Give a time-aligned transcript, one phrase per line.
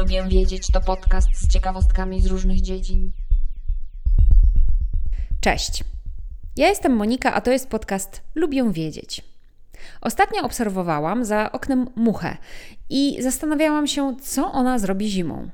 [0.00, 3.12] Lubię wiedzieć to podcast z ciekawostkami z różnych dziedzin.
[5.40, 5.84] Cześć.
[6.56, 9.24] Ja jestem Monika, a to jest podcast Lubię wiedzieć.
[10.00, 12.36] Ostatnio obserwowałam za oknem muchę
[12.90, 15.48] i zastanawiałam się, co ona zrobi zimą.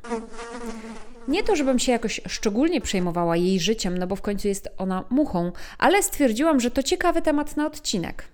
[1.29, 5.05] Nie to, żebym się jakoś szczególnie przejmowała jej życiem, no bo w końcu jest ona
[5.11, 8.29] muchą, ale stwierdziłam, że to ciekawy temat na odcinek.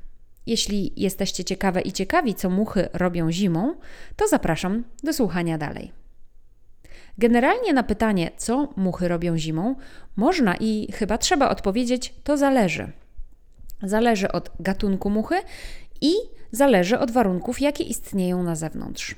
[0.47, 3.75] Jeśli jesteście ciekawe i ciekawi, co muchy robią zimą,
[4.17, 6.02] to zapraszam do słuchania dalej.
[7.19, 9.77] Generalnie na pytanie, co muchy robią zimą,
[10.17, 12.93] można i chyba trzeba odpowiedzieć: to zależy.
[13.83, 15.35] Zależy od gatunku muchy
[16.01, 16.13] i
[16.51, 19.17] zależy od warunków, jakie istnieją na zewnątrz.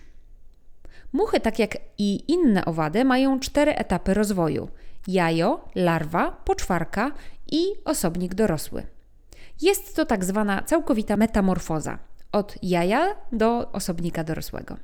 [1.12, 4.69] Muchy, tak jak i inne owady, mają cztery etapy rozwoju:
[5.07, 7.11] jajo, larwa, poczwarka
[7.52, 8.83] i osobnik dorosły.
[9.63, 11.99] Jest to tak zwana całkowita metamorfoza
[12.34, 14.77] od jaja do osobnika dorosłego.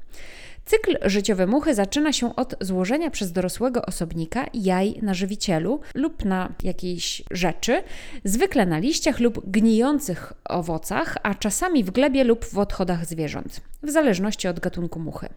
[0.65, 6.53] Cykl życiowy muchy zaczyna się od złożenia przez dorosłego osobnika jaj na żywicielu lub na
[6.63, 7.83] jakiejś rzeczy,
[8.25, 13.91] zwykle na liściach lub gnijących owocach, a czasami w glebie lub w odchodach zwierząt, w
[13.91, 15.29] zależności od gatunku muchy.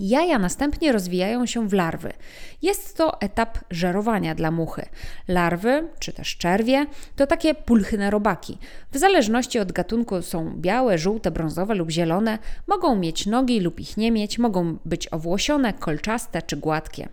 [0.00, 2.12] Jaja następnie rozwijają się w larwy.
[2.62, 4.86] Jest to etap żerowania dla muchy.
[5.28, 8.58] Larwy, czy też czerwie, to takie pulchne robaki.
[8.92, 13.96] W zależności od gatunku są białe, żółte, brązowe lub zielone, mogą mieć nogi lub ich
[13.96, 17.08] nie mieć, mogą być owłosione, kolczaste czy gładkie.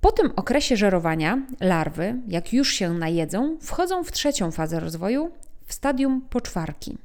[0.00, 5.30] Po tym okresie żerowania larwy, jak już się najedzą, wchodzą w trzecią fazę rozwoju,
[5.66, 6.98] w stadium poczwarki.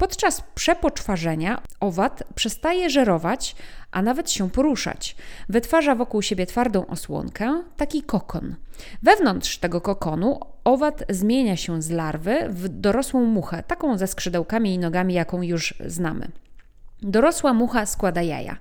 [0.00, 3.56] Podczas przepoczwarzenia owad przestaje żerować,
[3.90, 5.16] a nawet się poruszać.
[5.48, 8.54] Wytwarza wokół siebie twardą osłonkę, taki kokon.
[9.02, 14.78] Wewnątrz tego kokonu owad zmienia się z larwy w dorosłą muchę, taką ze skrzydełkami i
[14.78, 16.28] nogami, jaką już znamy.
[17.02, 18.56] Dorosła mucha składa jaja.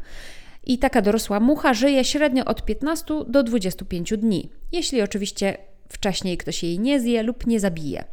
[0.64, 5.58] I taka dorosła mucha żyje średnio od 15 do 25 dni, jeśli oczywiście
[5.90, 8.04] wcześniej ktoś jej nie zje lub nie zabije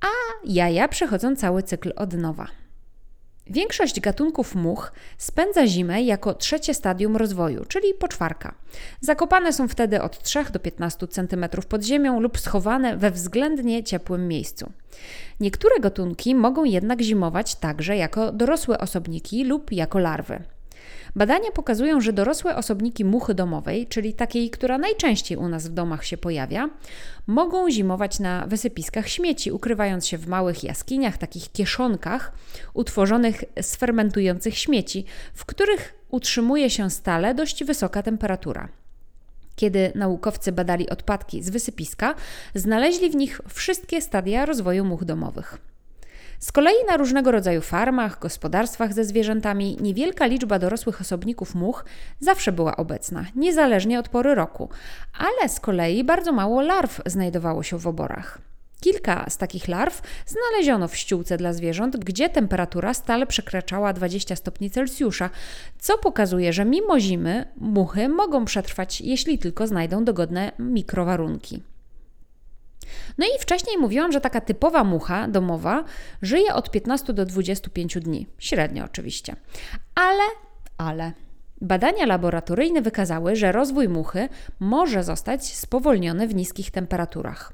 [0.00, 0.08] a
[0.44, 2.46] jaja przechodzą cały cykl od nowa.
[3.50, 8.54] Większość gatunków much spędza zimę jako trzecie stadium rozwoju, czyli poczwarka.
[9.00, 14.28] Zakopane są wtedy od 3 do 15 cm pod ziemią lub schowane we względnie ciepłym
[14.28, 14.72] miejscu.
[15.40, 20.42] Niektóre gatunki mogą jednak zimować także jako dorosłe osobniki lub jako larwy.
[21.16, 26.04] Badania pokazują, że dorosłe osobniki muchy domowej, czyli takiej, która najczęściej u nas w domach
[26.04, 26.70] się pojawia,
[27.26, 32.32] mogą zimować na wysypiskach śmieci, ukrywając się w małych jaskiniach, takich kieszonkach
[32.74, 38.68] utworzonych z fermentujących śmieci, w których utrzymuje się stale dość wysoka temperatura.
[39.56, 42.14] Kiedy naukowcy badali odpadki z wysypiska,
[42.54, 45.67] znaleźli w nich wszystkie stadia rozwoju much domowych.
[46.40, 51.84] Z kolei na różnego rodzaju farmach, gospodarstwach ze zwierzętami niewielka liczba dorosłych osobników much
[52.20, 54.68] zawsze była obecna, niezależnie od pory roku,
[55.18, 58.38] ale z kolei bardzo mało larw znajdowało się w oborach.
[58.80, 64.70] Kilka z takich larw znaleziono w ściółce dla zwierząt, gdzie temperatura stale przekraczała 20 stopni
[64.70, 65.30] Celsjusza,
[65.78, 71.62] co pokazuje, że mimo zimy muchy mogą przetrwać, jeśli tylko znajdą dogodne mikrowarunki.
[73.18, 75.84] No i wcześniej mówiłam, że taka typowa mucha domowa
[76.22, 79.36] żyje od 15 do 25 dni, średnio oczywiście.
[79.94, 80.24] Ale,
[80.78, 81.12] ale.
[81.60, 84.28] Badania laboratoryjne wykazały, że rozwój muchy
[84.60, 87.52] może zostać spowolniony w niskich temperaturach.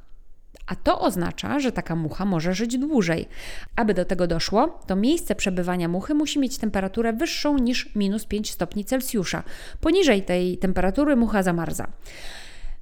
[0.66, 3.28] A to oznacza, że taka mucha może żyć dłużej.
[3.76, 8.50] Aby do tego doszło, to miejsce przebywania muchy musi mieć temperaturę wyższą niż minus 5
[8.50, 9.42] stopni Celsjusza.
[9.80, 11.86] Poniżej tej temperatury mucha zamarza.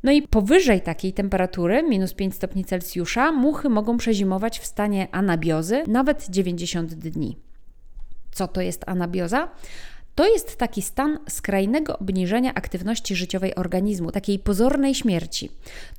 [0.02, 5.82] No i powyżej takiej temperatury, minus 5 stopni Celsjusza, muchy mogą przezimować w stanie anabiozy
[5.86, 7.36] nawet 90 dni.
[8.32, 9.48] Co to jest anabioza?
[10.14, 15.50] To jest taki stan skrajnego obniżenia aktywności życiowej organizmu, takiej pozornej śmierci.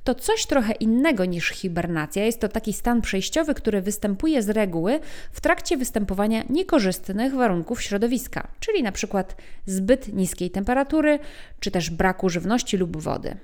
[0.04, 2.24] To coś trochę innego niż hibernacja.
[2.24, 5.00] Jest to taki stan przejściowy, który występuje z reguły
[5.32, 9.36] w trakcie występowania niekorzystnych warunków środowiska, czyli na przykład
[9.66, 11.18] zbyt niskiej temperatury,
[11.60, 13.36] czy też braku żywności lub wody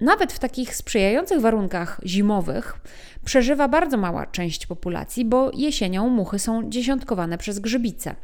[0.00, 2.80] nawet w takich sprzyjających warunkach zimowych
[3.24, 8.14] przeżywa bardzo mała część populacji, bo jesienią muchy są dziesiątkowane przez grzybice.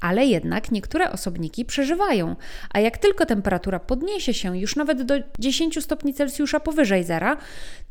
[0.00, 2.36] Ale jednak niektóre osobniki przeżywają,
[2.70, 7.36] a jak tylko temperatura podniesie się już nawet do 10 stopni Celsjusza powyżej zera,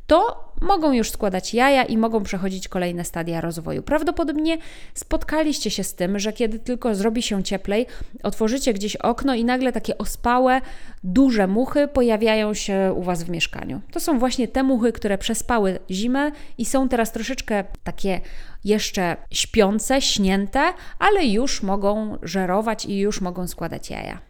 [0.10, 3.84] to mogą już składać jaja i mogą przechodzić kolejne stadia rozwoju.
[3.84, 4.58] Prawdopodobnie
[4.94, 7.86] spotkaliście się z tym, że kiedy tylko zrobi się cieplej,
[8.24, 10.62] otworzycie gdzieś okno i nagle takie ospałe,
[11.04, 13.82] duże muchy pojawiają się u Was w mieszkaniu.
[13.92, 18.22] To są właśnie te muchy, które przespały zimę i są teraz troszeczkę takie
[18.64, 24.29] jeszcze śpiące, śnięte, ale już mogą żerować i już mogą składać jaja.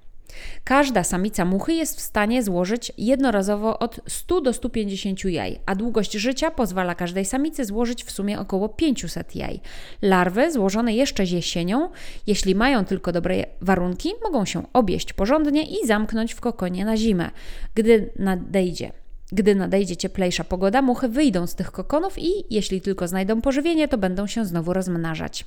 [0.63, 6.11] Każda samica muchy jest w stanie złożyć jednorazowo od 100 do 150 jaj, a długość
[6.11, 9.59] życia pozwala każdej samicy złożyć w sumie około 500 jaj.
[10.01, 11.89] Larwy złożone jeszcze jesienią,
[12.27, 17.31] jeśli mają tylko dobre warunki, mogą się obieść porządnie i zamknąć w kokonie na zimę,
[17.75, 18.91] gdy nadejdzie.
[19.31, 23.97] Gdy nadejdzie cieplejsza pogoda, muchy wyjdą z tych kokonów i jeśli tylko znajdą pożywienie, to
[23.97, 25.45] będą się znowu rozmnażać.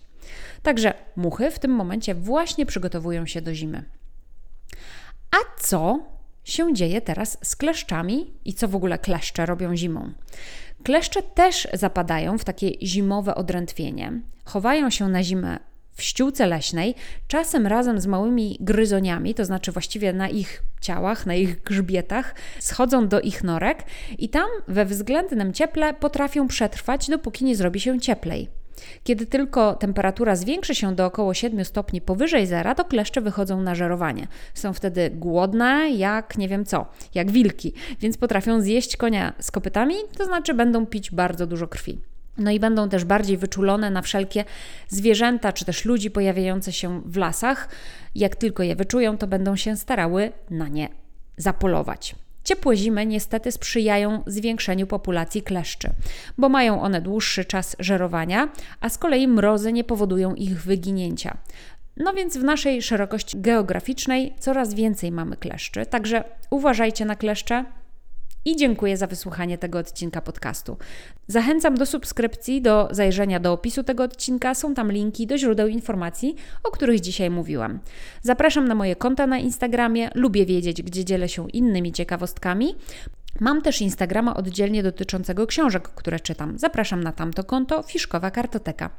[0.63, 3.85] Także muchy w tym momencie właśnie przygotowują się do zimy.
[5.31, 6.01] A co
[6.45, 10.13] się dzieje teraz z kleszczami i co w ogóle kleszcze robią zimą?
[10.85, 15.59] Kleszcze też zapadają w takie zimowe odrętwienie, chowają się na zimę
[15.95, 16.95] w ściółce leśnej,
[17.29, 23.09] czasem razem z małymi gryzoniami, to znaczy właściwie na ich ciałach, na ich grzbietach, schodzą
[23.09, 23.85] do ich norek
[24.19, 28.62] i tam we względnym cieple potrafią przetrwać, dopóki nie zrobi się cieplej.
[29.05, 33.75] Kiedy tylko temperatura zwiększy się do około 7 stopni powyżej zera, to kleszcze wychodzą na
[33.75, 34.27] żerowanie.
[34.55, 39.95] Są wtedy głodne, jak nie wiem co, jak wilki, więc potrafią zjeść konia z kopytami,
[40.19, 41.99] to znaczy będą pić bardzo dużo krwi.
[42.39, 44.45] No i będą też bardziej wyczulone na wszelkie
[44.89, 47.69] zwierzęta czy też ludzi pojawiające się w lasach.
[48.15, 50.89] Jak tylko je wyczują, to będą się starały na nie
[51.37, 52.15] zapolować.
[52.45, 55.91] Ciepłe zimy niestety sprzyjają zwiększeniu populacji kleszczy,
[56.39, 58.49] bo mają one dłuższy czas żerowania,
[58.81, 61.37] a z kolei mrozy nie powodują ich wyginięcia.
[61.97, 67.65] No więc w naszej szerokości geograficznej coraz więcej mamy kleszczy, także uważajcie na kleszcze,
[68.45, 70.77] i dziękuję za wysłuchanie tego odcinka podcastu.
[71.27, 74.55] Zachęcam do subskrypcji, do zajrzenia do opisu tego odcinka.
[74.55, 77.79] Są tam linki do źródeł informacji, o których dzisiaj mówiłam.
[78.23, 80.11] Zapraszam na moje konta na Instagramie.
[80.15, 82.75] Lubię wiedzieć, gdzie dzielę się innymi ciekawostkami.
[83.41, 86.59] Mam też Instagrama oddzielnie dotyczącego książek, które czytam.
[86.59, 88.91] Zapraszam na tamto konto Fiszkowa Kartoteka.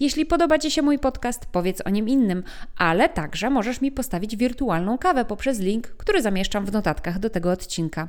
[0.00, 2.42] Jeśli podoba Ci się mój podcast, powiedz o nim innym,
[2.76, 7.50] ale także możesz mi postawić wirtualną kawę poprzez link, który zamieszczam w notatkach do tego
[7.50, 8.08] odcinka.